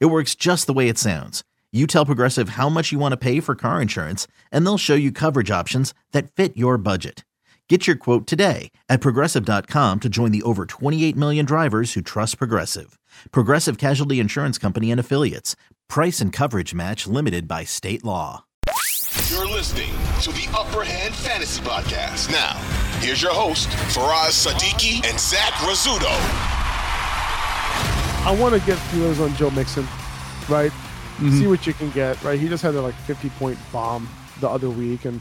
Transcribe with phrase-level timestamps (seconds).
[0.00, 1.42] It works just the way it sounds.
[1.72, 4.94] You tell Progressive how much you want to pay for car insurance, and they'll show
[4.94, 7.24] you coverage options that fit your budget.
[7.68, 12.36] Get your quote today at progressive.com to join the over 28 million drivers who trust
[12.36, 12.98] Progressive.
[13.30, 15.56] Progressive Casualty Insurance Company and Affiliates.
[15.88, 18.44] Price and coverage match limited by state law.
[19.30, 22.30] You're listening to the Upper Hand Fantasy Podcast.
[22.30, 22.58] Now,
[23.00, 26.51] here's your host, Faraz Sadiki and Zach Rizzuto.
[28.24, 29.82] I want to get feelers on Joe Mixon,
[30.48, 30.70] right?
[30.70, 31.40] Mm-hmm.
[31.40, 32.38] See what you can get, right?
[32.38, 34.08] He just had a like 50 point bomb
[34.40, 35.20] the other week, and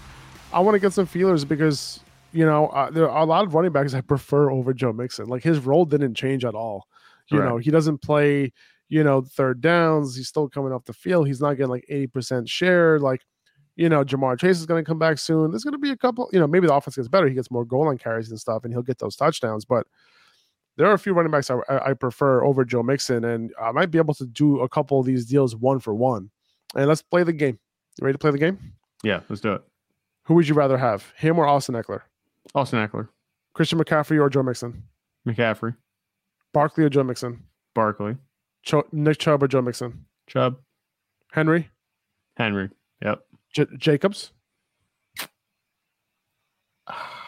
[0.54, 2.00] I want to get some feelers because
[2.32, 5.26] you know uh, there are a lot of running backs I prefer over Joe Mixon.
[5.26, 6.86] Like his role didn't change at all.
[7.32, 7.50] You Correct.
[7.50, 8.54] know, he doesn't play,
[8.88, 10.16] you know, third downs.
[10.16, 11.26] He's still coming off the field.
[11.26, 13.00] He's not getting like 80% share.
[13.00, 13.22] Like,
[13.76, 15.50] you know, Ja'Marr Chase is going to come back soon.
[15.50, 17.28] There's going to be a couple, you know, maybe the offense gets better.
[17.28, 19.66] He gets more goal line carries and stuff, and he'll get those touchdowns.
[19.66, 19.88] But
[20.82, 23.92] there are a few running backs I, I prefer over Joe Mixon, and I might
[23.92, 26.32] be able to do a couple of these deals one for one.
[26.74, 27.60] And let's play the game.
[28.00, 28.58] You ready to play the game?
[29.04, 29.62] Yeah, let's do it.
[30.24, 32.02] Who would you rather have, him or Austin Ekeler?
[32.56, 33.10] Austin Ekeler,
[33.54, 34.82] Christian McCaffrey or Joe Mixon?
[35.28, 35.76] McCaffrey,
[36.52, 37.44] Barkley or Joe Mixon?
[37.76, 38.18] Barkley,
[38.64, 40.06] Cho- Nick Chubb or Joe Mixon?
[40.26, 40.58] Chubb,
[41.32, 41.70] Henry?
[42.38, 42.72] Henry.
[43.04, 43.20] Yep.
[43.54, 44.32] J- Jacobs?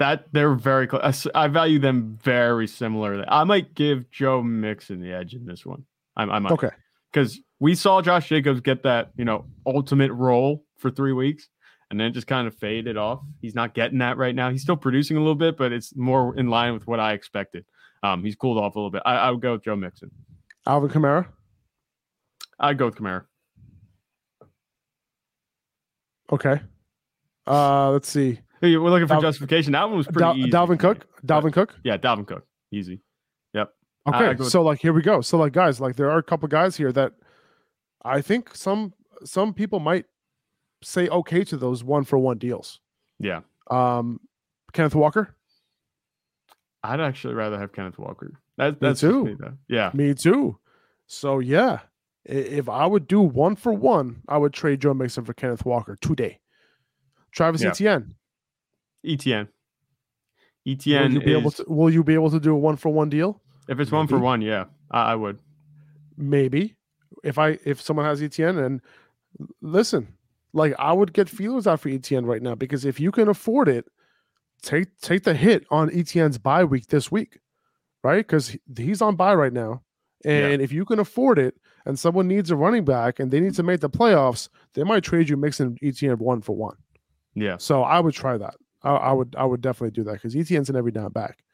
[0.00, 1.26] That they're very close.
[1.34, 3.22] I value them very similarly.
[3.28, 5.84] I might give Joe Mixon the edge in this one.
[6.16, 6.52] I, I might.
[6.52, 6.70] Okay.
[7.12, 11.50] Because we saw Josh Jacobs get that, you know, ultimate role for three weeks
[11.90, 13.20] and then just kind of faded off.
[13.42, 14.50] He's not getting that right now.
[14.50, 17.66] He's still producing a little bit, but it's more in line with what I expected.
[18.02, 19.02] Um, he's cooled off a little bit.
[19.04, 20.10] I, I would go with Joe Mixon.
[20.66, 21.26] Alvin Kamara?
[22.58, 23.24] I'd go with Kamara.
[26.32, 26.58] Okay.
[27.46, 28.40] Uh, let's see.
[28.62, 29.72] We're looking for justification.
[29.72, 30.50] That one was pretty Dal- easy.
[30.50, 30.78] Dalvin.
[30.78, 31.06] Cook?
[31.24, 31.74] Dalvin Cook?
[31.84, 32.46] Yeah, Dalvin Cook.
[32.72, 33.00] Easy.
[33.54, 33.72] Yep.
[34.08, 35.20] Okay, with- so like here we go.
[35.20, 37.12] So like guys, like there are a couple guys here that
[38.04, 38.92] I think some
[39.24, 40.06] some people might
[40.82, 42.80] say okay to those one for one deals.
[43.18, 43.40] Yeah.
[43.70, 44.20] Um
[44.72, 45.34] Kenneth Walker,
[46.82, 48.40] I'd actually rather have Kenneth Walker.
[48.56, 49.24] That, Me that's just too.
[49.24, 49.36] me.
[49.68, 49.90] Yeah.
[49.94, 50.58] me too.
[51.06, 51.80] So yeah,
[52.24, 55.96] if I would do one for one, I would trade Joe Mixon for Kenneth Walker
[56.00, 56.40] today.
[57.32, 57.70] Travis Yeah.
[57.70, 58.14] Etienne,
[59.04, 59.48] Etienne.
[60.66, 62.76] will Etienne you be able is- to will you be able to do a one
[62.76, 63.40] for one deal?
[63.68, 65.38] if it's one for one, yeah, I, I would.
[66.16, 66.76] maybe
[67.24, 68.80] if I if someone has Etienne and
[69.60, 70.08] listen,
[70.52, 73.68] like I would get feelers out for Etienne right now because if you can afford
[73.68, 73.86] it,
[74.62, 77.38] take take the hit on Etienne's bye week this week,
[78.02, 78.18] right?
[78.26, 79.82] Because he's on bye right now,
[80.24, 80.48] Yeah.
[80.48, 81.54] and if you can afford it,
[81.86, 85.02] and someone needs a running back and they need to make the playoffs, they might
[85.04, 86.76] trade you Mixon Etienne one for one.
[87.34, 87.56] Yeah.
[87.58, 88.56] So I would try that.
[88.82, 91.44] I, I would I would definitely do that because Etienne's an every down back.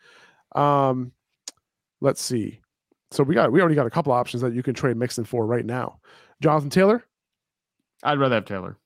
[0.55, 1.13] Um,
[2.01, 2.61] let's see.
[3.11, 5.47] So we got we already got a couple options that you can trade Mixon for
[5.47, 5.99] right now.
[6.41, 7.05] Jonathan Taylor,
[8.03, 8.77] I'd rather have Taylor.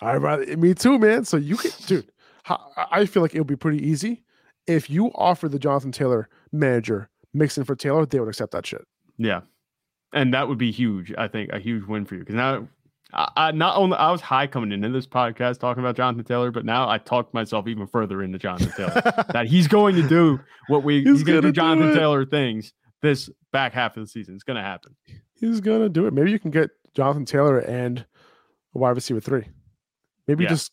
[0.00, 1.24] I rather me too, man.
[1.24, 2.10] So you can, dude.
[2.46, 2.58] I
[2.90, 4.24] I feel like it would be pretty easy
[4.66, 8.86] if you offer the Jonathan Taylor manager Mixon for Taylor, they would accept that shit.
[9.18, 9.40] Yeah.
[10.12, 11.12] And that would be huge.
[11.18, 12.68] I think a huge win for you because now
[13.14, 16.50] I, I not only I was high coming into this podcast talking about Jonathan Taylor,
[16.50, 20.40] but now I talked myself even further into Jonathan Taylor that he's going to do
[20.68, 21.94] what we He's he's, going to gonna do do Jonathan it.
[21.94, 22.72] Taylor things
[23.02, 24.34] this back half of the season.
[24.34, 24.96] It's going to happen.
[25.34, 26.14] He's gonna do it.
[26.14, 27.98] Maybe you can get Jonathan Taylor and
[28.74, 29.44] a wide receiver three.
[30.26, 30.50] Maybe Yeah.
[30.50, 30.72] just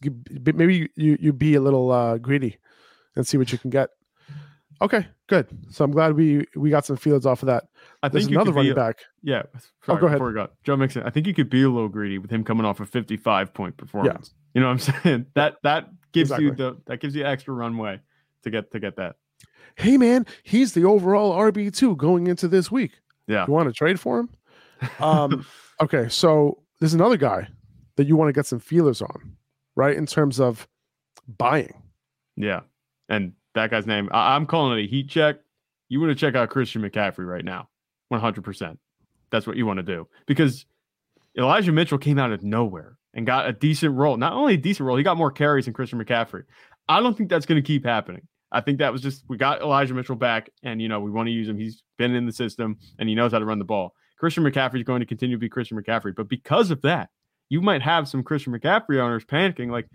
[0.56, 2.58] maybe you you be a little uh, greedy
[3.16, 3.90] and see what you can get.
[4.82, 5.48] Okay, good.
[5.72, 7.64] So I'm glad we we got some fields off of that.
[8.04, 9.00] I There's think another be running a- back.
[9.24, 9.44] Yeah.
[9.86, 10.18] Sorry, go ahead.
[10.18, 11.04] Before we go, Joe Mixon.
[11.04, 13.78] I think you could be a little greedy with him coming off a 55 point
[13.78, 14.32] performance.
[14.34, 14.52] Yeah.
[14.54, 15.26] You know what I'm saying?
[15.36, 18.00] That that gives you the that gives you extra runway
[18.44, 19.16] to get to get that.
[19.76, 22.92] Hey man, he's the overall RB two going into this week.
[23.28, 23.46] Yeah.
[23.48, 24.30] You want to trade for him?
[25.00, 25.46] Um,
[25.80, 27.48] okay, so there's another guy
[27.98, 29.38] that you want to get some feelers on,
[29.76, 29.96] right?
[29.96, 30.68] In terms of
[31.28, 31.84] buying.
[32.36, 32.62] Yeah.
[33.08, 35.38] And that guy's name, I, I'm calling it a heat check.
[35.90, 37.70] You want to check out Christian McCaffrey right now.
[38.14, 38.78] 100%.
[39.30, 40.66] That's what you want to do because
[41.38, 44.18] Elijah Mitchell came out of nowhere and got a decent role.
[44.18, 46.44] Not only a decent role, he got more carries than Christian McCaffrey.
[46.90, 48.28] I don't think that's going to keep happening.
[48.52, 51.28] I think that was just we got Elijah Mitchell back, and you know we want
[51.28, 51.58] to use him.
[51.58, 53.94] He's been in the system and he knows how to run the ball.
[54.18, 56.14] Christian McCaffrey is going to continue to be Christian McCaffrey.
[56.16, 57.10] But because of that,
[57.50, 59.88] you might have some Christian McCaffrey owners panicking, like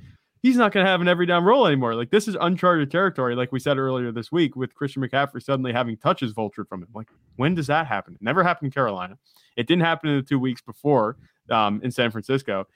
[0.47, 1.97] he's not going to have an every down role anymore.
[1.97, 5.73] Like this is uncharted territory, like we said earlier this week, with Christian McCaffrey suddenly
[5.73, 6.89] having touches vultured from him.
[6.95, 8.15] Like when does that happen?
[8.15, 9.19] It never happened in Carolina.
[9.57, 11.17] It didn't happen in the two weeks before
[11.51, 12.67] um, in San Francisco.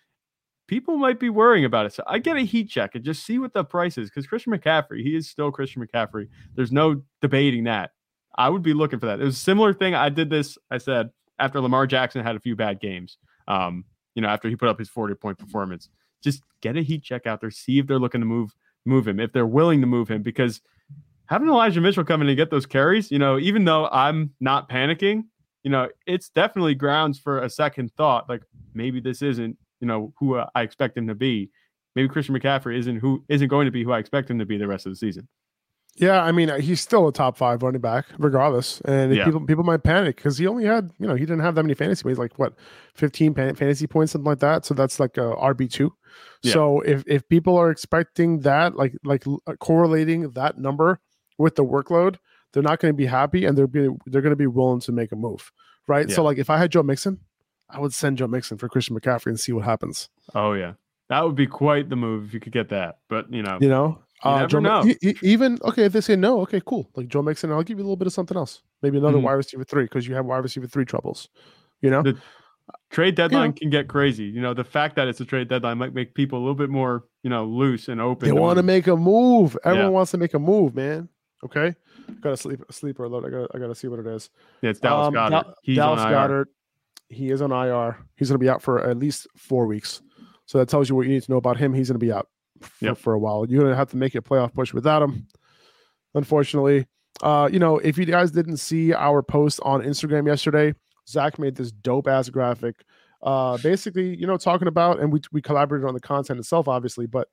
[0.67, 1.93] People might be worrying about it.
[1.93, 4.53] So I get a heat check and just see what the price is because Christian
[4.53, 6.27] McCaffrey, he is still Christian McCaffrey.
[6.57, 7.93] There's no debating that.
[8.37, 9.21] I would be looking for that.
[9.21, 9.95] It was a similar thing.
[9.95, 13.19] I did this, I said, after Lamar Jackson had a few bad games.
[13.47, 13.85] Um,
[14.15, 15.89] you know, after he put up his 40 point performance.
[16.23, 18.55] Just get a heat check out there, see if they're looking to move
[18.87, 20.61] move him, if they're willing to move him, because
[21.27, 24.69] having Elijah Mitchell come in and get those carries, you know, even though I'm not
[24.69, 25.25] panicking,
[25.63, 28.29] you know, it's definitely grounds for a second thought.
[28.29, 28.43] Like
[28.75, 31.51] maybe this isn't, you know, who I expect him to be.
[31.95, 34.57] Maybe Christian McCaffrey isn't who isn't going to be who I expect him to be
[34.57, 35.29] the rest of the season.
[35.97, 38.81] Yeah, I mean he's still a top five running back, regardless.
[38.83, 39.25] And Yeah.
[39.25, 41.75] people people might panic because he only had you know he didn't have that many
[41.75, 42.55] fantasy points, like what,
[42.95, 44.65] fifteen fantasy points, something like that.
[44.65, 45.93] So that's like a RB two.
[46.43, 46.53] Yeah.
[46.53, 51.01] So if if people are expecting that, like like uh, correlating that number
[51.39, 52.17] with the workload,
[52.53, 54.93] they're not going to be happy, and they're be they're going to be willing to
[54.93, 55.53] make a move,
[55.89, 56.11] right?
[56.11, 57.19] So like if I had Joe Mixon,
[57.69, 60.09] I would send Joe Mixon for Christian McCaffrey and see what happens.
[60.35, 60.75] Oh yeah.
[61.09, 62.99] That would be quite the move if you could get that.
[63.09, 64.85] But you know, You know, Never Joe know.
[65.03, 66.91] e- even okay, if they say no, okay, cool.
[66.95, 68.63] Like Joe Mixon, I'll give you a little bit of something else.
[68.83, 69.23] Maybe another Mhm.
[69.23, 71.29] wide receiver three because you have wide receiver three troubles.
[71.81, 72.19] You know, The-
[72.91, 74.25] trade deadline know- can get crazy.
[74.25, 76.71] You know, the fact that it's a trade deadline might make people a little bit
[76.71, 78.29] more, you know, loose and open.
[78.29, 79.57] they want to make a move.
[79.65, 79.95] Everyone Yeah.
[79.95, 81.09] wants to make a move, man.
[81.43, 81.75] Okay,
[82.21, 83.25] got a sleep a sleeper alert.
[83.25, 84.29] I got I got to see what it is.
[84.61, 85.31] Yeah, it's Dallas Um, Goedert.
[85.31, 86.47] Dal- He's Dallas Goedert.
[87.09, 87.97] He is on IR.
[88.17, 90.03] He's going to be out for at least four weeks.
[90.45, 91.73] So that tells you what you need to know about him.
[91.73, 92.29] He's going to be out
[92.81, 92.99] Yep.
[92.99, 93.47] for a while.
[93.49, 95.27] You're going to have to make a playoff push without him.
[96.15, 96.87] Unfortunately,
[97.23, 100.75] uh, you know, if you guys didn't see our post on Instagram yesterday,
[101.09, 102.77] Zach made this dope ass graphic.
[103.23, 107.07] Uh, basically, you know, talking about, and we we collaborated on the content itself, obviously,
[107.07, 107.29] but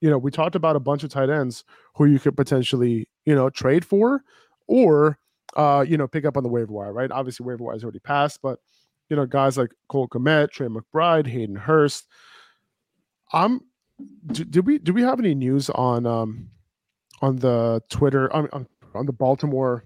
[0.00, 1.62] you know, we talked about a bunch of tight ends
[1.94, 4.24] who you could potentially, you know, trade for,
[4.66, 5.16] or
[5.56, 7.10] uh, you know, pick up on the waiver wire, right?
[7.12, 8.58] Obviously, waiver wire is already passed, but
[9.08, 12.06] you know, guys like Cole Kmet, Trey McBride, Hayden Hurst.
[13.32, 13.60] I'm.
[14.26, 16.50] D- Did we do we have any news on um
[17.20, 19.84] on the Twitter on on, on the Baltimore?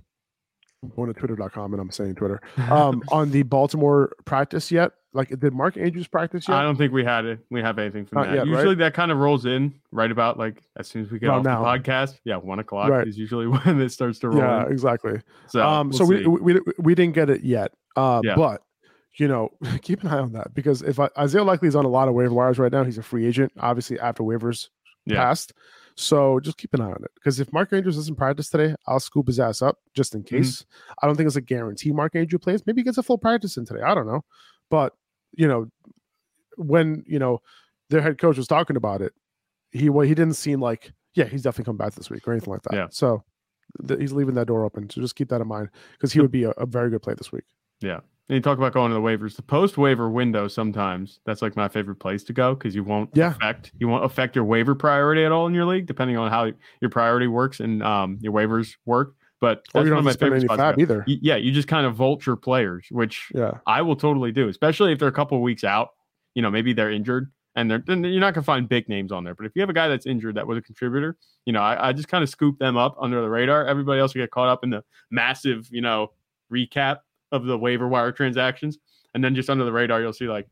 [0.82, 2.40] I'm going to twitter.com and I'm saying Twitter.
[2.70, 4.92] Um, on the Baltimore practice yet?
[5.14, 6.58] Like, did Mark Andrews practice yet?
[6.58, 7.40] I don't think we had it.
[7.50, 8.34] We have anything from Not that.
[8.34, 8.48] yet, right?
[8.48, 11.42] usually that kind of rolls in right about like as soon as we get off
[11.42, 11.60] now.
[11.62, 12.20] the podcast.
[12.24, 13.08] Yeah, one o'clock Right.
[13.08, 14.72] is usually when it starts to roll yeah, in.
[14.72, 15.18] exactly.
[15.48, 16.26] So, um, we'll so see.
[16.26, 17.72] we we we didn't get it yet.
[17.96, 18.36] Uh, Yeah.
[18.36, 18.62] but
[19.18, 19.50] you know,
[19.82, 22.14] keep an eye on that because if I, Isaiah Likely is on a lot of
[22.14, 23.52] waiver wires right now, he's a free agent.
[23.58, 24.68] Obviously, after waivers
[25.06, 25.16] Yeah.
[25.16, 25.52] passed,
[25.94, 27.10] so just keep an eye on it.
[27.14, 30.36] Because if Mark Andrews doesn't practice today, I'll scoop his ass up just in Mm-hmm.
[30.36, 30.64] case.
[31.02, 32.66] I don't think it's a guarantee Mark Andrews plays.
[32.66, 33.82] Maybe he gets a full practice in today.
[33.82, 34.24] I don't know,
[34.70, 34.94] but
[35.32, 35.68] you know,
[36.56, 37.40] when you know
[37.90, 39.12] their head coach was talking about it,
[39.70, 42.52] he well, he didn't seem like yeah he's definitely coming back this week or anything
[42.52, 42.74] like that.
[42.74, 42.86] Yeah.
[42.90, 43.24] So
[43.86, 44.88] th- he's leaving that door open.
[44.90, 47.14] So just keep that in mind because he would be a, a very good play
[47.14, 47.44] this week.
[47.80, 48.00] Yeah.
[48.28, 49.36] And you talk about going to the waivers.
[49.36, 53.10] The post waiver window sometimes that's like my favorite place to go because you won't
[53.14, 53.30] Yeah.
[53.36, 56.50] affect you won't affect your waiver priority at all in your league, depending on how
[56.80, 59.14] your priority works and um your waivers work.
[59.40, 60.58] But Or you one don't of my spend favorite any spots.
[60.58, 60.82] to fab go.
[60.82, 61.04] either.
[61.06, 63.58] Yeah, you just kind of vulture players, which Yeah.
[63.66, 65.90] I will totally do, especially if they're a couple weeks out.
[66.34, 69.22] You know, maybe they're injured and they're then you're not gonna find big names on
[69.22, 69.34] there.
[69.36, 71.90] But if you have a guy that's injured that was a contributor, you know, I,
[71.90, 73.66] I just kind of scoop them up under the radar.
[73.66, 76.12] Everybody else will get caught up in the massive, you know,
[76.52, 76.98] recap
[77.42, 78.78] of the waiver wire transactions.
[79.14, 80.46] And then just under the radar, you'll see like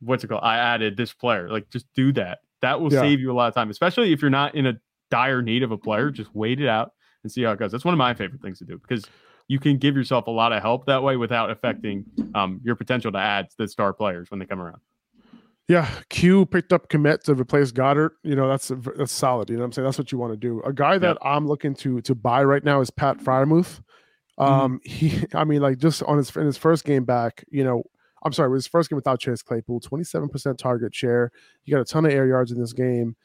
[0.00, 0.40] what's it called?
[0.42, 1.50] I added this player.
[1.50, 2.38] Like just do that.
[2.62, 3.00] That will Yeah.
[3.02, 4.74] save you a lot of time, especially if you're not in a
[5.10, 6.10] dire need of a player.
[6.10, 6.92] Just wait it out
[7.22, 7.70] and see how it goes.
[7.72, 9.04] That's one of my favorite things to do because
[9.48, 12.04] you can give yourself a lot of help that way without affecting
[12.34, 14.80] um, your potential to add the star players when they come around.
[15.68, 18.10] Yeah, Q picked up Kmet to replace Goedert.
[18.24, 19.50] You know that's that's solid.
[19.50, 19.84] You know what I'm saying?
[19.84, 20.60] That's what you want to do.
[20.62, 23.80] A guy that I'm looking to to buy right now is Pat Freiermuth.
[24.40, 27.84] Um, he, I mean, like just on his in his first game back, you know,
[28.22, 31.30] I'm sorry, his first game without Chase Claypool, 27% target share.
[31.62, 33.16] He got a ton of air yards in this game.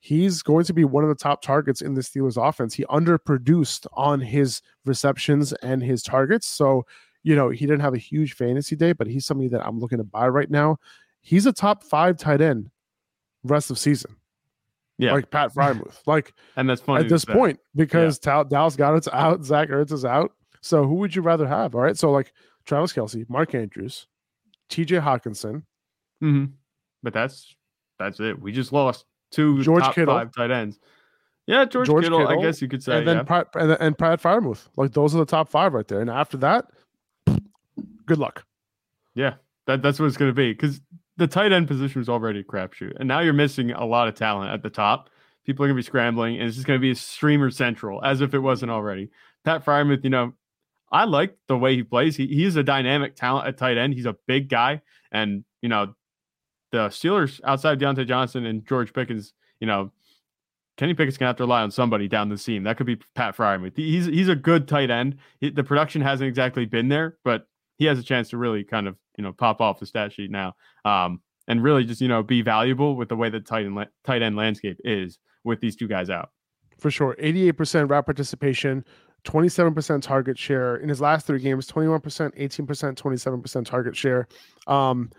[0.00, 2.74] He's going to be one of the top targets in the Steelers offense.
[2.74, 6.46] He underproduced on his receptions and his targets.
[6.46, 6.84] So,
[7.22, 9.98] you know, he didn't have a huge fantasy day, but he's somebody that I'm looking
[9.98, 10.76] to buy right now.
[11.22, 12.70] He's a top five tight end
[13.44, 14.16] rest of season.
[14.98, 15.14] Yeah.
[15.14, 16.00] Like Pat Freiermuth.
[16.06, 19.90] Like And that's funny at this that- point because Tal- Dallas Goedert's out, Zach Ertz
[19.90, 20.32] is out.
[20.64, 21.74] So who would you rather have?
[21.74, 21.96] All right.
[21.96, 22.32] So like
[22.64, 24.06] Travis Kelce, Mark Andrews,
[24.70, 25.62] TJ Hockenson,
[26.22, 26.52] Mhm.
[27.02, 27.54] But that's
[27.98, 28.40] that's it.
[28.40, 30.14] We just lost two George top Kittle.
[30.14, 30.78] five tight ends.
[31.46, 32.96] Yeah, George, George Kittle, I guess you could say.
[32.96, 33.22] and then yeah.
[33.24, 34.68] Pat, and, and Pat Freiermuth.
[34.78, 36.00] Like those are the top five right there.
[36.00, 36.64] And after that,
[38.06, 38.44] good luck.
[39.14, 39.34] Yeah,
[39.66, 40.80] that, that's what it's going to be because
[41.18, 44.14] the tight end position was already a crapshoot, and now you're missing a lot of
[44.14, 45.10] talent at the top.
[45.44, 48.02] People are going to be scrambling, and it's just going to be a streamer central
[48.02, 49.10] as if it wasn't already.
[49.44, 50.32] Pat Freiermuth, you know,
[50.94, 52.16] I like the way he plays.
[52.16, 53.94] He, he's a dynamic talent at tight end.
[53.94, 55.96] He's a big guy, and you know,
[56.70, 59.90] the Steelers outside of Diontae Johnson and George Pickens, you know,
[60.76, 62.62] Kenny Pickett's gonna have to rely on somebody down the seam.
[62.62, 63.76] That could be Pat Freiermuth.
[63.76, 65.16] He's he's a good tight end.
[65.40, 68.86] He, the production hasn't exactly been there, but he has a chance to really kind
[68.86, 72.22] of you know pop off the stat sheet now, um, and really just you know
[72.22, 75.88] be valuable with the way the tight end tight end landscape is with these two
[75.88, 76.30] guys out.
[76.78, 78.84] For sure, eighty eight percent route participation,
[79.24, 82.96] twenty seven percent target share in his last three games, twenty one percent, eighteen percent,
[82.96, 84.28] twenty seven percent target share.
[84.66, 85.10] Um,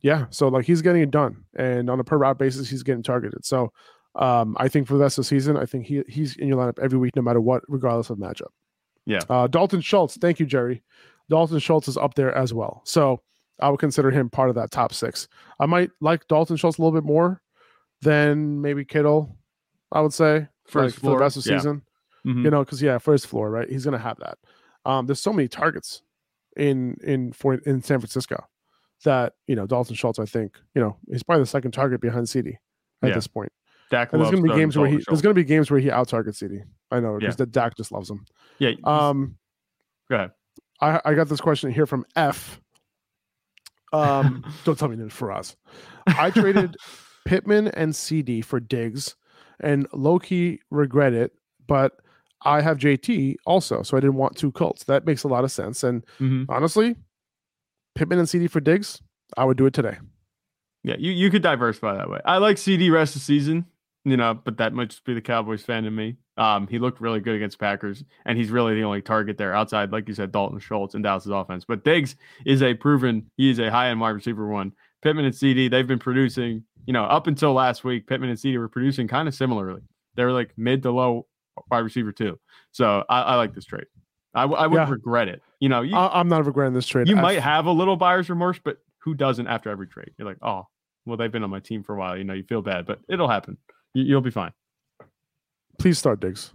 [0.00, 3.02] yeah, so like he's getting it done, and on a per route basis, he's getting
[3.02, 3.44] targeted.
[3.44, 3.72] So
[4.14, 6.58] um, I think for the rest of the season, I think he he's in your
[6.58, 8.52] lineup every week, no matter what, regardless of matchup.
[9.06, 9.20] Yeah.
[9.28, 10.82] Uh, Dalton Schultz, thank you, Jerry.
[11.30, 12.82] Dalton Schultz is up there as well.
[12.84, 13.20] So
[13.60, 15.28] I would consider him part of that top six.
[15.58, 17.40] I might like Dalton Schultz a little bit more
[18.02, 19.36] than maybe Kittle,
[19.92, 21.58] I would say, for, like, for the rest of the yeah.
[21.58, 21.82] season.
[22.26, 22.44] Mhm.
[22.44, 23.68] You know, because yeah, his floor, right?
[23.68, 24.38] He's gonna have that.
[24.84, 26.02] Um, there's so many targets
[26.56, 28.44] in in for in San Francisco
[29.04, 30.18] that you know Dalton Schultz.
[30.18, 32.58] I think you know he's probably the second target behind CD
[33.02, 33.14] at Yeah.
[33.14, 33.52] this point.
[33.90, 35.90] Dak there's gonna be throwing games where he Dalton there's gonna be games where he
[35.90, 36.60] out targets CD.
[36.90, 37.44] I know because Yeah.
[37.44, 38.24] the Dak just loves him.
[38.58, 38.72] yeah.
[38.84, 39.36] Um,
[40.08, 40.30] go ahead.
[40.80, 42.60] I, I got this question here from F.
[43.92, 45.56] Um, don't tell me it's for us.
[46.06, 46.76] I traded
[47.26, 49.14] Pittman and CD for Diggs,
[49.60, 51.32] and low key regret it,
[51.66, 51.92] but
[52.44, 54.84] I have JT also, so I didn't want two Colts.
[54.84, 55.82] That makes a lot of sense.
[55.82, 56.46] And Mhm.
[56.48, 56.96] honestly,
[57.94, 59.00] Pittman and CD for Diggs,
[59.36, 59.98] I would do it today.
[60.82, 62.20] Yeah, you, you could diversify that way.
[62.24, 63.66] I like CD rest of the season,
[64.04, 66.16] you know, but that might just be the Cowboys fan in me.
[66.36, 69.92] Um, he looked really good against Packers, and he's really the only target there outside,
[69.92, 71.64] like you said, Dalton Schultz and Dallas's offense.
[71.64, 74.72] But Diggs is a proven he is a high end wide receiver one.
[75.00, 78.58] Pittman and CD, they've been producing, you know, up until last week, Pittman and CD
[78.58, 79.82] were producing kind of similarly.
[80.16, 81.26] They were like mid to low
[81.70, 82.38] wide receiver too.
[82.72, 83.86] So I, I like this trade.
[84.34, 84.90] I, I would Yeah.
[84.90, 85.42] regret it.
[85.60, 87.08] You know, you, I, I'm not regretting this trade.
[87.08, 87.22] you F.
[87.22, 90.10] might have a little buyer's remorse, but who doesn't after every trade?
[90.18, 90.66] You're like, oh,
[91.06, 92.16] well, they've been on my team for a while.
[92.16, 93.58] You know, you feel bad, but it'll happen.
[93.92, 94.52] You, you'll be fine.
[95.78, 96.52] please start Diggs.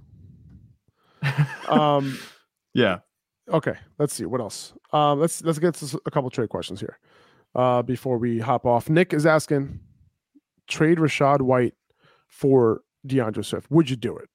[1.70, 2.18] Um,
[2.74, 3.00] Yeah.
[3.52, 4.74] Okay, let's see what else.
[4.94, 7.00] Um, let's let's get to a couple trade questions here
[7.56, 8.90] uh, before we hop off.
[8.90, 9.80] Nick is asking,
[10.68, 11.74] trade Rachaad White
[12.28, 13.72] for DeAndre Swift.
[13.72, 14.30] Would you do it?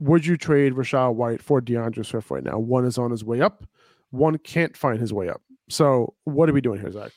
[0.00, 2.58] Would you trade Rachaad White for DeAndre Swift right now?
[2.58, 3.64] One is on his way up.
[4.10, 5.40] One can't find his way up.
[5.68, 7.12] So what are we doing here, Zach?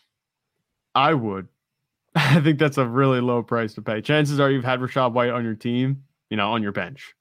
[0.96, 1.48] I would.
[2.16, 4.02] I think that's a really low price to pay.
[4.02, 7.14] Chances are you've had Rachaad White on your team, you know, on your bench.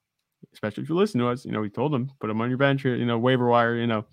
[0.53, 2.57] Especially if you listen to us, you know, we told him put him on your
[2.57, 4.05] bench, you know, waiver wire, you know,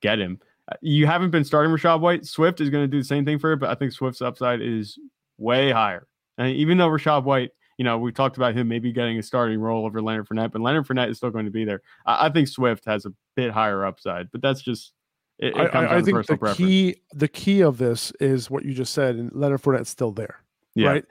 [0.00, 0.38] get him.
[0.70, 2.24] Uh, You haven't been starting Rachaad White.
[2.24, 4.62] Swift is going to do the same thing for it, but I think Swift's upside
[4.62, 4.98] is
[5.36, 6.06] way higher.
[6.38, 9.60] And even though Rachaad White, you know, we talked about him maybe getting a starting
[9.60, 11.82] role over Leonard Fournette, but Leonard Fournette is still going to be there.
[12.06, 14.92] I, I think Swift has a bit higher upside, but that's just
[15.38, 16.56] it, it I, I, think the preference.
[16.56, 20.40] key the key of this is what you just said, and Leonard Fournette's still there.
[20.74, 20.88] Yeah.
[20.88, 21.04] right?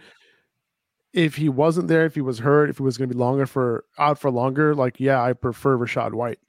[1.14, 3.46] If he wasn't there, if he was hurt, if he was going to be longer
[3.46, 6.40] for out for longer, like yeah, I prefer Rachaad White.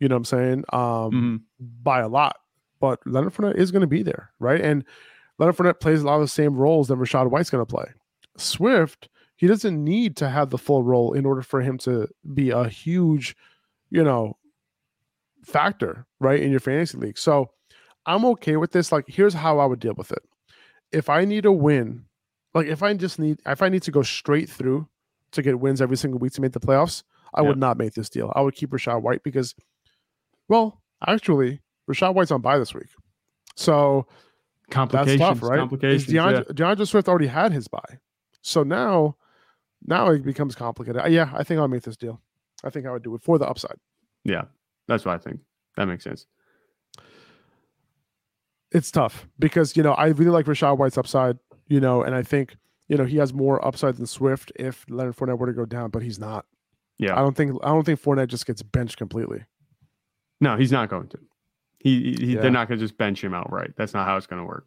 [0.00, 0.64] You know what I'm saying?
[0.72, 1.40] Um, Mhm.
[1.82, 2.36] by a lot.
[2.80, 4.60] But Leonard Fournette is going to be there, right?
[4.60, 4.84] And
[5.38, 7.86] Leonard Fournette plays a lot of the same roles that Rachaad White's going to play.
[8.36, 12.50] Swift, he doesn't need to have the full role in order for him to be
[12.50, 13.36] a huge,
[13.88, 14.36] you know,
[15.44, 17.16] factor, right, in your fantasy league.
[17.16, 17.52] So
[18.04, 18.90] I'm okay with this.
[18.90, 20.22] Like, here's how I would deal with it.
[20.90, 22.06] If I need a win,
[22.52, 24.88] like if I just need if I need to go straight through
[25.30, 28.08] to get wins every single week to make the playoffs, I would not make this
[28.08, 28.32] deal.
[28.34, 29.54] I would keep Rachaad White because,
[30.48, 32.88] well, actually, Rachaad White's on bye this week.
[33.54, 35.60] So that's Complications, tough, right?
[35.60, 36.12] Complications.
[36.12, 36.54] DeAndre, yeah.
[36.54, 38.00] DeAndre Swift already had his bye.
[38.40, 39.16] So now
[39.86, 41.02] now it becomes complicated.
[41.02, 42.20] Uh, Yeah, I think I'll make this deal.
[42.64, 43.76] I think I would do it for the upside.
[44.24, 44.44] Yeah,
[44.88, 45.40] that's what I think.
[45.76, 46.26] That makes sense.
[48.72, 52.22] it's tough because you know I really like Rachaad White's upside, you know, and I
[52.22, 52.56] think
[52.88, 55.90] you know he has more upside than Swift if Leonard Fournette were to go down,
[55.90, 56.44] but he's not.
[56.98, 57.16] Yeah.
[57.16, 59.44] I don't think I don't think Fournette just gets benched completely.
[60.40, 61.18] No, he's not going to.
[61.78, 62.40] He, he Yeah.
[62.40, 63.72] they're not going to just bench him outright.
[63.76, 64.66] That's not how it's going to work.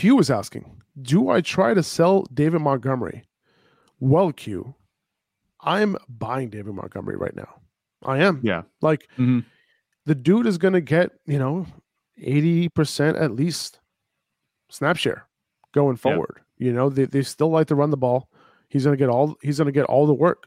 [0.00, 3.24] Q is asking, do I try to sell David Montgomery?
[3.98, 4.74] Well, Q,
[5.60, 7.60] I'm buying David Montgomery right now.
[8.02, 8.40] I am.
[8.42, 8.62] Yeah.
[8.80, 9.44] Like Mhm.
[10.06, 11.66] the dude is going to get, you know,
[12.18, 13.78] 80% at least
[14.70, 15.26] snap share
[15.74, 16.00] going Yeah.
[16.00, 16.40] forward.
[16.56, 18.30] You know, they, they still like to run the ball.
[18.70, 20.46] He's going to get all he's going to get all the work.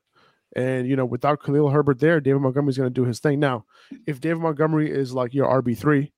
[0.56, 3.40] And you know, without Khalil Herbert there, David Montgomery's going to do his thing.
[3.40, 3.66] Now,
[4.08, 6.12] if David Montgomery is like your RB3,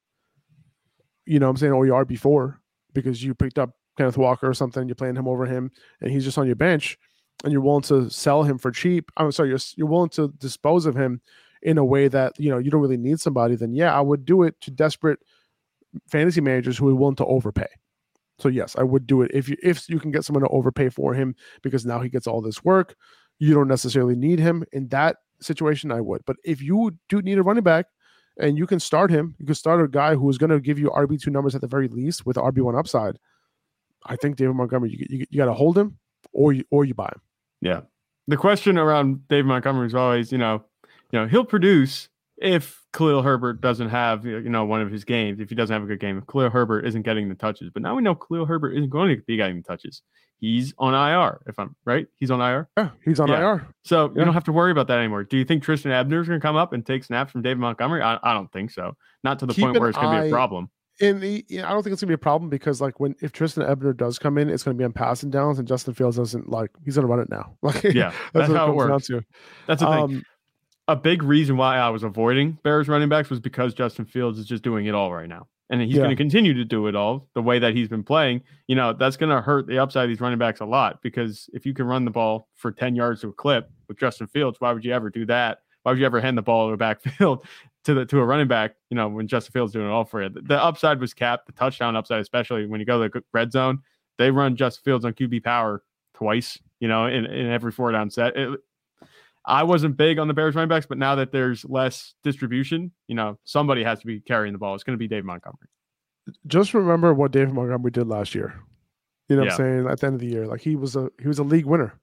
[1.25, 2.59] you know what I'm saying, or your RB4
[2.95, 5.71] because you picked up Kenneth Walker or something, you're playing him over him
[6.01, 6.97] and he's just on your bench
[7.43, 9.11] and you're willing to sell him for cheap.
[9.17, 11.21] I'm sorry, you're you're willing to dispose of him
[11.61, 14.25] in a way that you know you don't really need somebody, then yeah, I would
[14.25, 15.19] do it to desperate
[16.09, 17.67] fantasy managers who are willing to overpay.
[18.39, 20.89] So yes, I would do it if you if you can get someone to overpay
[20.89, 22.95] for him because now he gets all this work.
[23.39, 25.91] You don't necessarily need him in that situation.
[25.91, 27.87] I would, but if you do need a running back
[28.37, 30.77] and you can start him, you can start a guy who is going to give
[30.77, 33.17] you RB two numbers at the very least with RB one upside.
[34.05, 35.97] I think David Montgomery, you, you, you got to hold him
[36.31, 37.21] or you or you buy him.
[37.61, 37.81] Yeah.
[38.27, 40.63] The question around David Montgomery is always, you know,
[41.11, 45.39] you know, he'll produce if Khalil Herbert doesn't have, you know, one of his games,
[45.39, 47.69] if he doesn't have a good game, if Khalil Herbert isn't getting the touches.
[47.73, 50.01] But now we know Khalil Herbert isn't going to be getting the touches.
[50.39, 52.07] He's on IR, if I'm right.
[52.17, 52.67] He's on IR.
[52.77, 53.39] Yeah, he's on Yeah.
[53.39, 53.67] IR.
[53.83, 55.23] So you don't have to worry about that anymore.
[55.23, 57.59] Do you think Trestan Ebner is going to come up and take snaps from David
[57.59, 58.01] Montgomery?
[58.01, 58.95] I, I don't think so.
[59.23, 60.69] Not to the Keep point where it's going to be a problem.
[61.01, 63.33] And the, yeah, I don't think it's gonna be a problem because like when if
[63.33, 66.49] Trestan Ebner does come in, it's gonna be on passing downs, and Justin Fields doesn't
[66.49, 67.57] like he's gonna run it now.
[67.61, 69.09] Like Yeah, that's what how it down works.
[69.67, 69.87] That's the thing.
[69.87, 70.23] Um,
[70.87, 74.45] a big reason why I was avoiding Bears running backs was because Justin Fields is
[74.45, 75.47] just doing it all right now.
[75.69, 76.03] And he's Yeah.
[76.03, 78.41] going to continue to do it all the way that he's been playing.
[78.67, 81.49] You know, that's going to hurt the upside of these running backs a lot because
[81.53, 84.61] if you can run the ball for 10 yards to a clip with Justin Fields,
[84.61, 85.59] why would you ever do that?
[85.83, 87.45] Why would you ever hand the ball to a backfield
[87.85, 90.21] to the to a running back, you know, when Justin Fields doing it all for
[90.23, 90.29] you?
[90.29, 93.51] The, the upside was capped, the touchdown upside, especially when you go to the red
[93.51, 93.79] zone,
[94.17, 98.09] they run Justin Fields on QB power twice, you know, in, in every four down
[98.09, 98.35] set.
[98.35, 98.59] It,
[99.47, 103.15] I wasn't big on the Bears running backs, but now that there's less distribution, you
[103.15, 104.75] know, somebody has to be carrying the ball.
[104.75, 105.67] It's going to be Dave Montgomery.
[106.47, 108.55] just remember what Dave Montgomery did last year.
[109.29, 109.87] You know what I'm saying?
[109.87, 111.99] At the end of the year, like he was a he was a league winner.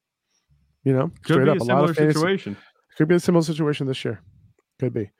[0.84, 2.56] You know, Could straight be up a lot of fantasy, situation.
[2.96, 4.20] could be a similar situation this year.
[4.80, 5.10] Could be.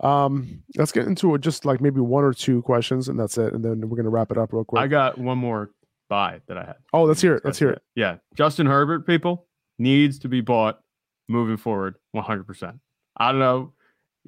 [0.00, 3.52] Um, let's get into it, just like maybe one or two questions, and that's it.
[3.52, 4.80] And then we're gonna wrap it up real quick.
[4.80, 5.72] I got one more
[6.08, 6.76] buy that I had.
[6.92, 7.44] oh, let's hear it.
[7.44, 7.82] Let's hear it.
[7.96, 8.18] Yeah.
[8.34, 9.46] Justin Herbert, people,
[9.78, 10.78] needs to be bought
[11.28, 12.78] moving forward 100%.
[13.16, 13.72] I don't know.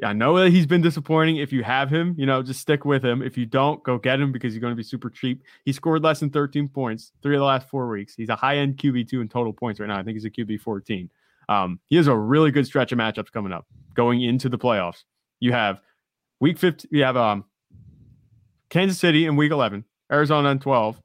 [0.03, 1.37] I know that he's been disappointing.
[1.37, 3.23] If you have him, you know, just stick with him.
[3.23, 5.43] If you don't, go get him because he's going to be super cheap.
[5.65, 8.15] He scored less than 13 points three of the last four weeks.
[8.15, 9.99] He's a high end QB2 in total points right now.
[9.99, 11.11] I think he's a QB 14.
[11.49, 15.03] Um, he has a really good stretch of matchups coming up going into the playoffs.
[15.41, 15.81] You have
[16.39, 17.45] week 15, you have um,
[18.71, 21.01] Kansas City in week 11, Arizona in 12,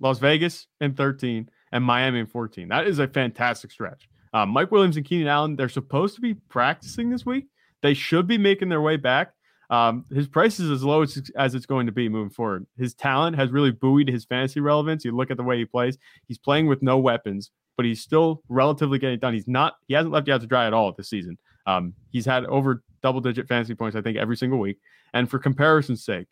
[0.00, 2.68] Las Vegas in 13, and Miami in 14.
[2.68, 4.08] That is a fantastic stretch.
[4.32, 7.46] Um, Mike Williams and Keenan Allen, they're supposed to be practicing this week.
[7.82, 9.32] They should be making their way back.
[9.70, 12.66] Um, his price is as low as, as it's going to be moving forward.
[12.76, 15.04] His talent has really buoyed his fantasy relevance.
[15.04, 18.42] You look at the way he plays, he's playing with no weapons, but he's still
[18.48, 19.34] relatively getting done.
[19.34, 21.36] He's not, he hasn't left you out to dry at all this season.
[21.66, 24.78] Um, he's had over double digit fantasy points, I think, every single week.
[25.12, 26.26] And for comparison's sake,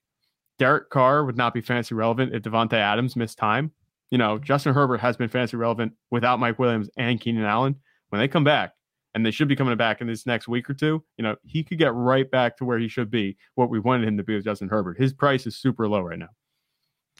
[0.58, 3.70] Derek Carr would not be fantasy relevant if Davante Adams missed time.
[4.10, 7.76] You know, Justin Herbert has been fantasy relevant without Mike Williams and Keenan Allen.
[8.10, 8.72] When they come back,
[9.14, 11.64] and they should be coming back in this next week or two, you know, he
[11.64, 14.34] could get right back to where he should be, what we wanted him to be
[14.34, 14.98] with Justin Herbert.
[14.98, 16.28] His price is super low right now.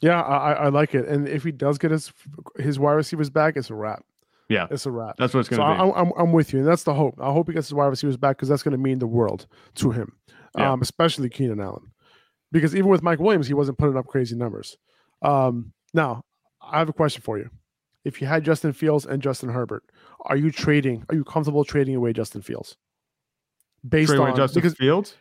[0.01, 1.07] Yeah, I, I I like it.
[1.07, 2.13] And if he does get his
[2.57, 4.03] his wide receivers back, it's a wrap.
[4.47, 4.67] Yeah.
[4.69, 5.15] It's a wrap.
[5.17, 5.91] That's what it's going So to I, be.
[6.07, 7.15] I'm, I'm with you, and that's the hope.
[7.19, 9.47] I hope he gets his wide receivers back because that's going to mean the world
[9.75, 10.13] to him,
[10.57, 10.71] Yeah.
[10.71, 11.91] um, especially Keenan Allen.
[12.51, 14.77] Because even with Mike Williams, he wasn't putting up crazy numbers.
[15.21, 16.23] Um, now,
[16.61, 17.49] I have a question for you.
[18.07, 19.83] If you had Justin Fields and Justin Herbert,
[20.21, 21.05] are you trading?
[21.09, 22.77] Are you comfortable trading away Justin Fields?
[23.87, 25.15] Based Trade on Justin because Fields?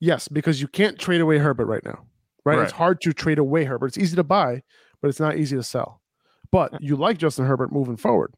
[0.00, 2.04] yes, because you can't trade away Herbert right now,
[2.44, 2.58] right?
[2.58, 3.88] It's hard to trade away Herbert.
[3.88, 4.62] It's easy to buy,
[5.00, 6.00] but it's not easy to sell.
[6.50, 8.34] But you like Justin Herbert moving forward,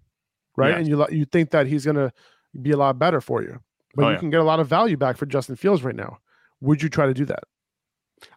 [0.57, 0.75] right?
[0.75, 2.13] And you you think that he's going to
[2.61, 3.61] be a lot better for you,
[3.95, 4.21] but Oh, you yeah.
[4.21, 6.19] can get a lot of value back for Justin Fields right now.
[6.61, 7.45] Would you try to do that?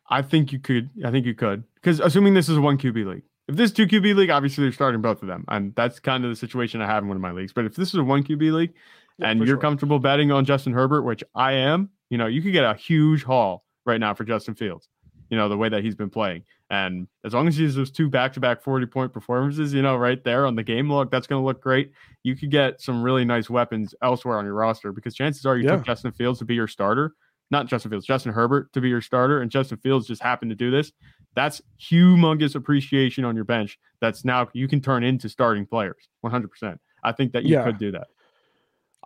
[0.09, 0.89] I think you could.
[1.03, 1.63] I think you could.
[1.75, 3.23] Because assuming this is a one QB league.
[3.47, 5.45] If this is two QB league, obviously they're starting both of them.
[5.47, 7.53] And that's kind of the situation I have in one of my leagues.
[7.53, 8.73] But if this is a one QB league
[9.19, 9.57] Yeah, and you're sure.
[9.57, 13.23] comfortable betting on Justin Herbert, which I am, you know, you could get a huge
[13.23, 14.89] haul right now for Justin Fields,
[15.29, 16.43] you know, the way that he's been playing.
[16.71, 19.83] And as long as he has those two back to back 40 point performances, you
[19.83, 21.91] know, right there on the game log, that's going to look great.
[22.23, 25.65] You could get some really nice weapons elsewhere on your roster because chances are you
[25.65, 25.75] Yeah.
[25.75, 27.13] took Justin Fields to be your starter.
[27.51, 30.55] Not Justin Fields, Justin Herbert to be your starter, and Justin Fields just happened to
[30.55, 30.91] do this,
[31.35, 33.77] that's humongous appreciation on your bench.
[34.01, 36.77] That's now you can turn into starting players 100%.
[37.03, 37.63] I think that you Yeah.
[37.65, 38.07] could do that.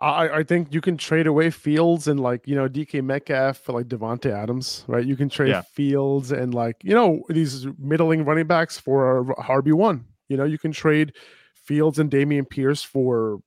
[0.02, 3.72] I, I think you can trade away Fields and like you know DK Metcalf for
[3.72, 5.04] like Davante Adams, right?
[5.04, 5.60] You can trade Yeah.
[5.60, 10.06] Fields and like you know these middling running backs for RB one.
[10.30, 11.12] You know you can trade
[11.54, 13.40] Fields and Dameon Pierce for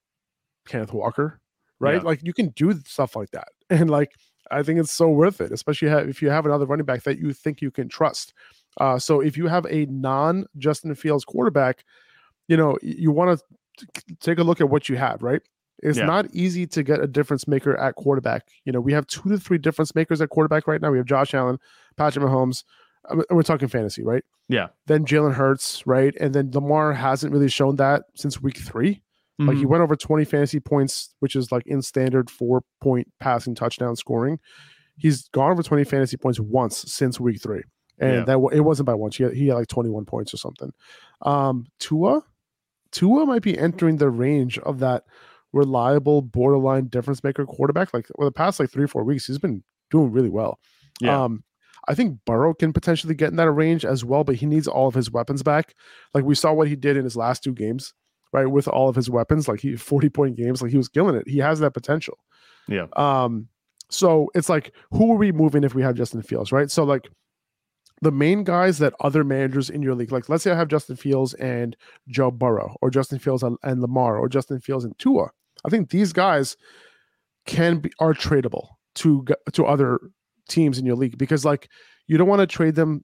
[0.67, 1.41] Kenneth Walker,
[1.79, 1.95] right?
[1.95, 2.01] Yeah.
[2.01, 4.11] Like you can do stuff like that, and like
[4.51, 7.33] I think it's so worth it, especially if you have another running back that you
[7.33, 8.33] think you can trust.
[8.79, 11.85] Uh, so if you have a non Justin Fields quarterback,
[12.47, 15.41] you know you want to take a look at what you have, right?
[15.81, 16.05] It's Yeah.
[16.05, 18.47] not easy to get a difference maker at quarterback.
[18.65, 20.91] You know, we have two to three difference makers at quarterback right now.
[20.91, 21.59] We have Josh Allen,
[21.97, 22.63] Patrick Mahomes.
[23.09, 24.23] I mean, We're talking fantasy, right?
[24.47, 24.67] Yeah.
[24.87, 26.15] Then Jalen Hurts, right?
[26.21, 29.01] And then Lamar hasn't really shown that since week three.
[29.39, 29.69] Like he Mhm.
[29.69, 34.39] went over 20 fantasy points, which is like in standard four point passing touchdown scoring.
[34.95, 37.63] He's gone over 20 fantasy points once since week three.
[37.99, 38.23] And Yeah.
[38.25, 39.17] that it wasn't by once.
[39.17, 40.71] He had, he had like 21 points or something.
[41.23, 42.23] Um, Tua,
[42.91, 45.05] Tua might be entering the range of that
[45.51, 47.93] reliable borderline difference maker quarterback.
[47.93, 50.59] Like over the past like three or four weeks, he's been doing really well.
[51.01, 51.23] Yeah.
[51.23, 51.43] Um,
[51.87, 54.87] I think Burrow can potentially get in that range as well, but he needs all
[54.87, 55.75] of his weapons back.
[56.13, 57.93] Like we saw what he did in his last two games,
[58.33, 58.45] right?
[58.45, 61.27] With all of his weapons, like he 40 point games, like he was killing it.
[61.27, 62.17] He has that potential.
[62.67, 62.87] Yeah.
[62.95, 63.47] Um,
[63.89, 66.69] so it's like, who are we moving if we have Justin Fields, right?
[66.69, 67.07] So like
[68.01, 70.95] the main guys that other managers in your league, like let's say I have Justin
[70.95, 75.29] Fields and Joe Burrow, or Justin Fields and, and Lamar, or Justin Fields and Tua.
[75.65, 76.57] I think these guys
[77.45, 79.99] can be are tradable to to other
[80.49, 81.69] teams in your league because like
[82.07, 83.03] you don't want to trade them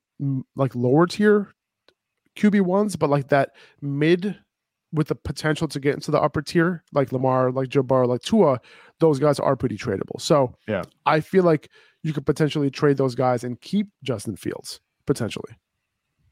[0.56, 1.54] like lower tier
[2.36, 4.38] QB ones, but like that mid
[4.92, 8.22] with the potential to get into the upper tier, like Lamar, like Joe Burrow, like
[8.22, 8.60] Tua,
[9.00, 10.20] those guys are pretty tradable.
[10.20, 10.84] So Yeah.
[11.06, 11.70] I feel like
[12.04, 15.54] you could potentially trade those guys and keep Justin Fields potentially.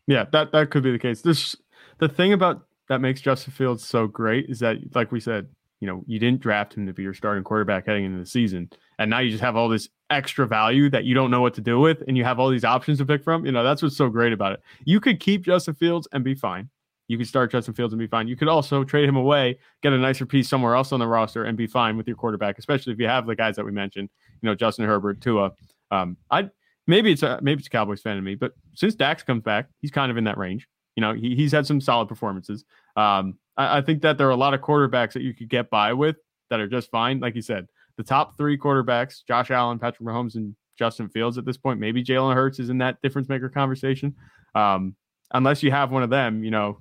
[0.07, 1.21] Yeah, that that could be the case.
[1.21, 1.55] This
[1.99, 5.49] the thing about that makes Justin Fields so great is that, like we said,
[5.81, 8.69] you know, you didn't draft him to be your starting quarterback heading into the season,
[8.97, 11.61] and now you just have all this extra value that you don't know what to
[11.61, 13.45] do with, and you have all these options to pick from.
[13.45, 14.61] You know, that's what's so great about it.
[14.85, 16.69] You could keep Justin Fields and be fine.
[17.07, 18.27] You could start Justin Fields and be fine.
[18.27, 21.45] You could also trade him away, get a nicer piece somewhere else on the roster,
[21.45, 24.09] and be fine with your quarterback, especially if you have the guys that we mentioned.
[24.41, 25.51] You know, Justin Herbert, Tua.
[25.91, 26.49] Um, I
[26.85, 29.69] maybe it's a maybe it's a Cowboys fan in me, but since Dax comes back,
[29.79, 30.67] he's kind of in that range.
[30.95, 32.65] You know, he, he's had some solid performances.
[32.95, 35.69] Um, I, I think that there are a lot of quarterbacks that you could get
[35.69, 36.17] by with
[36.49, 37.19] that are just fine.
[37.19, 37.67] Like you said,
[37.97, 41.79] the top three quarterbacks, Josh Allen, Patrick Mahomes, and Justin Fields at this point.
[41.79, 44.15] Maybe Jalen Hurts is in that difference maker conversation.
[44.55, 44.95] Um,
[45.33, 46.79] unless you have one of them, you know,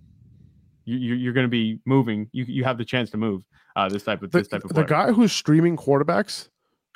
[0.87, 2.29] you, you're going to be moving.
[2.33, 3.43] You you have the chance to move
[3.77, 6.49] uh, this type of The, this type of the guy who's streaming quarterbacks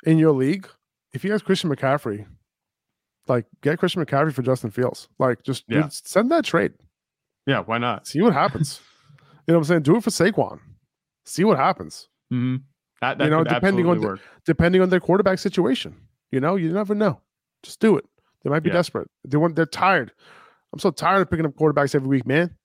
[0.05, 0.67] in your league,
[1.13, 2.25] if you have Christian McCaffrey,
[3.27, 5.07] like get Christian McCaffrey for Justin Fields.
[5.19, 6.73] Like just dude, send that trade.
[7.45, 8.07] yeah, why not?
[8.07, 8.81] See what happens.
[9.47, 9.81] you know what I'm saying?
[9.83, 10.59] Do it for Saquon.
[11.25, 12.07] See what happens.
[12.33, 12.57] Mm-hmm.
[13.01, 14.19] That, that You know, depending on the-.
[14.45, 15.95] Depending on their quarterback situation.
[16.31, 17.19] You know, you never know.
[17.61, 18.05] Just do it.
[18.43, 18.75] They might be Yeah.
[18.75, 19.09] desperate.
[19.25, 20.11] They want they're tired.
[20.73, 22.55] I'm so tired of picking up quarterbacks every week, man.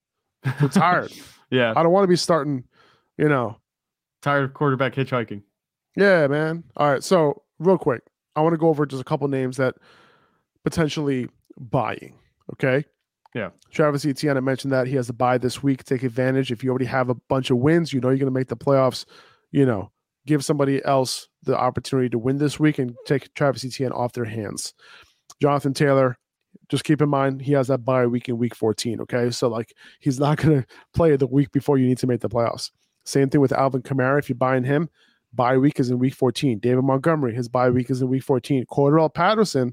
[0.60, 1.12] I'm tired.
[1.50, 2.64] yeah, I don't want to be starting,
[3.18, 3.56] you know.
[4.22, 5.42] tired of quarterback hitchhiking.
[5.96, 6.64] Yeah, man.
[6.76, 7.02] All right.
[7.02, 8.02] So, real quick,
[8.34, 9.76] I want to go over just a couple names that
[10.64, 11.28] potentially
[11.58, 12.14] buying.
[12.52, 12.84] Okay.
[13.34, 13.50] Yeah.
[13.70, 15.84] Travis Etienne, I mentioned that he has to buy this week.
[15.84, 16.50] Take advantage.
[16.50, 18.56] If you already have a bunch of wins, you know you're going to make the
[18.56, 19.04] playoffs.
[19.50, 19.90] You know,
[20.26, 24.24] give somebody else the opportunity to win this week and take Travis Etienne off their
[24.24, 24.74] hands.
[25.40, 26.18] Jonathan Taylor,
[26.68, 29.00] just keep in mind he has that bye week in week 14.
[29.02, 29.30] Okay.
[29.30, 32.28] So, like, he's not going to play the week before you need to make the
[32.28, 32.70] playoffs.
[33.04, 34.18] Same thing with Alvin Kamara.
[34.18, 34.88] If you're buying him,
[35.32, 36.58] bye week is in week 14.
[36.58, 38.64] David Montgomery, his bye week is in week 14.
[38.66, 39.72] Cordarrelle Patterson,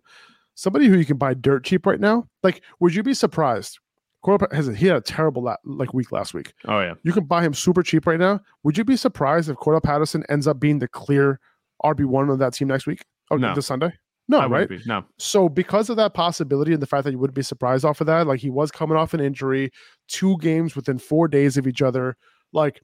[0.55, 2.27] somebody who you can buy dirt cheap right now.
[2.43, 3.79] Like, would you be surprised?
[4.23, 6.53] Cordell has he had a terrible la- like week last week.
[6.65, 8.39] Oh yeah, You can buy him super cheap right now.
[8.63, 11.41] Would you be surprised if Cordarrelle Patterson ends up being the clear
[11.83, 13.03] RB one of that team next week?
[13.31, 13.53] Oh, No.
[13.53, 13.91] this Sunday.
[14.33, 14.69] No, I right?
[14.69, 14.79] be.
[14.85, 18.01] No, So because of that possibility and the fact that you wouldn't be surprised off
[18.01, 19.71] of that, like he was coming off an injury,
[20.07, 22.17] two games within four days of each other,
[22.51, 22.81] like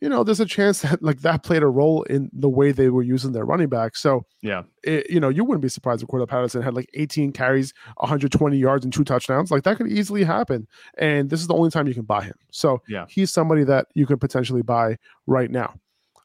[0.00, 2.88] you know, there's a chance that like that played a role in the way they
[2.90, 3.94] were using their running back.
[3.94, 7.30] So yeah, it, you know, you wouldn't be surprised if Cordarrelle Patterson had like 18
[7.32, 9.52] carries, 120 yards, and two touchdowns.
[9.52, 10.66] Like that could easily happen.
[10.98, 12.34] And this is the only time you can buy him.
[12.50, 13.06] So Yeah.
[13.08, 14.96] he's somebody that you can potentially buy
[15.28, 15.74] right now.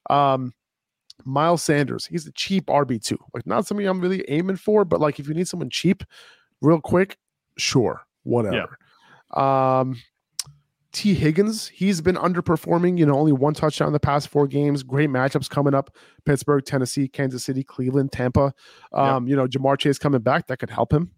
[0.10, 0.54] Um,
[1.28, 3.18] Miles Sanders, he's a cheap RB2.
[3.34, 6.04] Like not somebody I'm really aiming for, but like if you need someone cheap,
[6.62, 7.18] real quick,
[7.58, 8.78] sure, whatever.
[9.36, 9.98] Um,
[10.94, 12.98] Tee Higgins, he's been underperforming.
[12.98, 14.84] You know, only one touchdown in the past four games.
[14.84, 18.54] Great matchups coming up: Pittsburgh, Tennessee, Kansas City, Cleveland, Tampa.
[18.94, 21.12] Um, You know, Ja'Marr Chase coming back that could help him.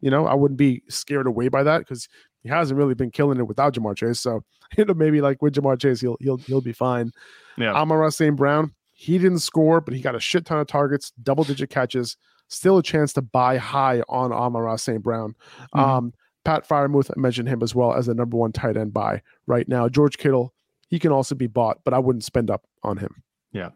[0.00, 2.08] You know, I wouldn't be scared away by that because
[2.42, 4.20] he hasn't really been killing it without Ja'Marr Chase.
[4.20, 4.42] So
[4.76, 7.12] you know, maybe like with Ja'Marr Chase, he'll he'll he'll be fine.
[7.56, 7.72] Yeah.
[7.72, 8.36] Amon St.
[8.36, 12.16] Brown, he didn't score, but he got a shit ton of targets, double digit catches.
[12.46, 15.02] Still a chance to buy high on Amon St.
[15.02, 15.34] Brown.
[15.74, 15.80] Mhm.
[15.80, 16.12] Um,
[16.44, 19.66] Pat Freiermuth, I mentioned him as well as the number one tight end buy right
[19.68, 19.88] now.
[19.88, 20.54] George Kittle,
[20.88, 23.24] he can also be bought, but I wouldn't spend up on him.
[23.50, 23.70] Yeah.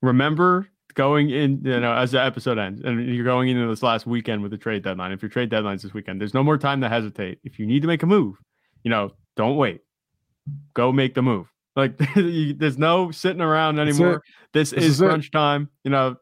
[0.00, 4.06] Remember going in, you know, as the episode ends, and you're going into this last
[4.06, 5.10] weekend with the trade deadline.
[5.10, 7.40] If your trade deadline's this weekend, there's no more time to hesitate.
[7.42, 8.36] If you need to make a move,
[8.84, 9.80] you know, don't wait.
[10.74, 11.48] Go make the move.
[11.78, 11.96] Like
[12.58, 14.22] there's no sitting around anymore.
[14.52, 15.06] This, This is, is it.
[15.06, 15.70] crunch time.
[15.84, 16.16] You know,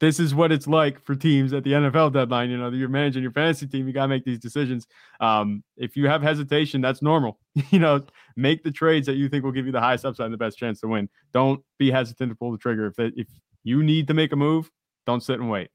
[0.00, 2.48] this is what it's like for teams at the NFL deadline.
[2.48, 3.86] You know, you're managing your fantasy team.
[3.86, 4.86] You got to make these decisions.
[5.20, 7.38] Um, if you have hesitation, that's normal.
[7.70, 8.00] you know,
[8.36, 10.56] make the trades that you think will give you the highest upside and the best
[10.56, 11.10] chance to win.
[11.34, 12.86] Don't be hesitant to pull the trigger.
[12.86, 13.28] If that, if
[13.64, 14.70] you need to make a move,
[15.06, 15.68] don't sit and wait.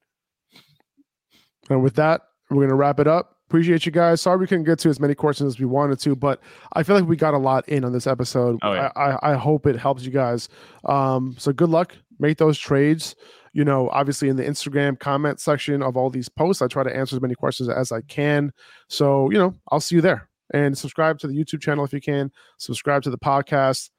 [1.69, 3.36] And with that, we're going to wrap it up.
[3.47, 4.21] Appreciate you guys.
[4.21, 6.41] Sorry we couldn't get to as many questions as we wanted to, but
[6.73, 8.59] I feel like we got a lot in on this episode.
[8.61, 8.91] Oh, yeah.
[8.97, 10.49] I, I, I hope it helps you guys.
[10.83, 11.95] Um, so good luck.
[12.19, 13.15] Make those trades.
[13.53, 16.93] You know, obviously in the Instagram comment section of all these posts, I try to
[16.93, 18.51] answer as many questions as I can.
[18.89, 20.29] So, you know, I'll see you there.
[20.53, 22.31] And subscribe to the YouTube channel if you can.
[22.57, 23.91] Subscribe to the podcast.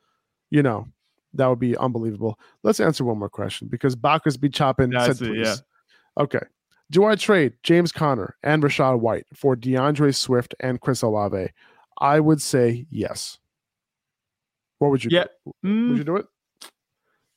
[0.50, 0.86] You know,
[1.34, 2.38] that would be unbelievable.
[2.62, 4.90] Let's answer one more question because Bacchus be chopping.
[4.90, 5.46] That's said it, please.
[5.46, 6.22] yeah.
[6.22, 6.40] Okay.
[6.90, 11.48] Do I trade James Conner and Rachaad White for DeAndre Swift and Chris Olave?
[12.00, 13.38] I would say yes.
[14.78, 15.24] What would you Yeah.
[15.44, 15.52] do?
[15.68, 16.26] Mm, Would you do it?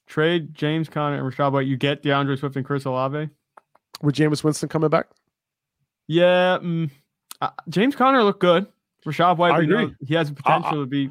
[0.08, 1.68] trade James Conner and Rachaad White.
[1.68, 3.30] You get DeAndre Swift and Chris Olave.
[4.02, 5.08] With Jameis Winston coming back?
[6.08, 6.90] Yeah, mm,
[7.40, 8.68] uh, James Conner looked good.
[9.06, 9.96] Rachaad White, I agree.
[10.06, 11.08] he has the potential to be.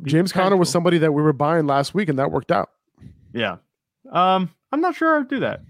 [0.00, 2.70] be James Conner was somebody that we were buying last week and that worked out.
[3.32, 3.56] Yeah.
[4.10, 5.60] Um, I'm not sure I'd do that.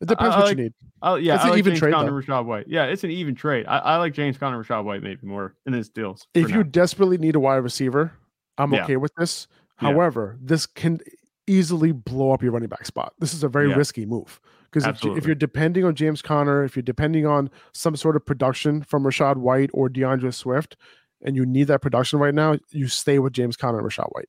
[0.00, 0.74] It depends I what like- you need.
[1.06, 2.10] Oh yeah, It's I an like even James trade, Conner.
[2.12, 2.66] Rachaad White.
[2.66, 3.66] Yeah, it's an even trade.
[3.66, 6.26] I, I like James Conner, Rachaad White maybe more in his deals.
[6.34, 6.62] If you now.
[6.64, 8.12] desperately need a wide receiver,
[8.58, 8.84] I'm Yeah.
[8.84, 9.46] okay with this.
[9.82, 9.90] Yeah.
[9.90, 11.00] However, this can
[11.46, 13.12] easily blow up your running back spot.
[13.18, 13.76] This is a very Yeah.
[13.76, 14.40] risky move
[14.70, 18.24] because if, if you're depending on James Conner, if you're depending on some sort of
[18.24, 20.76] production from Rachaad White or DeAndre Swift,
[21.22, 24.28] and you need that production right now, you stay with James Conner and Rachaad White.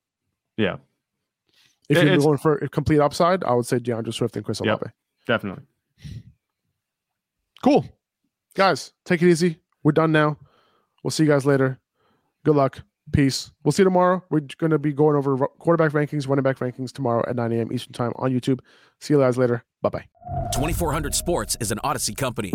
[0.58, 0.76] yeah,
[1.88, 4.60] If It- you're going for a complete upside, I would say DeAndre Swift and Chris
[4.60, 4.66] Yep.
[4.82, 4.92] Olave.
[5.26, 5.64] definitely.
[7.66, 7.84] Cool.
[8.54, 9.58] Guys, take it easy.
[9.82, 10.38] We're done now.
[11.02, 11.80] We'll see you guys later.
[12.44, 12.78] Good luck.
[13.12, 13.50] Peace.
[13.64, 14.22] We'll see you tomorrow.
[14.30, 17.72] We're going to be going over quarterback rankings, running back rankings tomorrow at 9 a.m.
[17.72, 18.60] Eastern Time on YouTube.
[19.00, 19.64] See you guys later.
[19.82, 20.04] Bye bye.
[20.52, 22.52] 2400 Sports is an Audacy company.